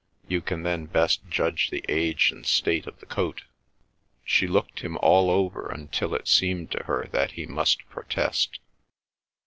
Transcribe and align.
You 0.27 0.41
can 0.41 0.63
then 0.63 0.87
best 0.87 1.21
judge 1.29 1.69
the 1.69 1.85
age 1.87 2.31
and 2.31 2.43
state 2.43 2.87
of 2.87 2.99
the 2.99 3.05
coat. 3.05 3.43
She 4.25 4.47
looked 4.47 4.79
him 4.79 4.97
all 4.97 5.29
over 5.29 5.67
until 5.69 6.15
it 6.15 6.27
seemed 6.27 6.71
to 6.71 6.85
her 6.85 7.07
that 7.11 7.33
he 7.33 7.45
must 7.45 7.87
protest. 7.87 8.59